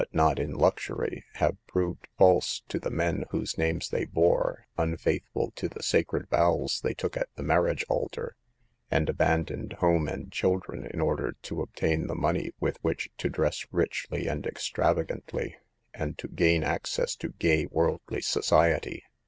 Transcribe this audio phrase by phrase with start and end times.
[0.17, 5.69] ot in luxury, have proved false to the men whose names they bore, unfaithful to
[5.69, 8.35] the sacred vows they took at the marriage altar,
[8.89, 13.29] and abandoned home and children in order to ob tain the money with which to
[13.29, 15.55] dress richly and extravagantly,
[15.93, 19.03] and to gain access to gay, worldly society.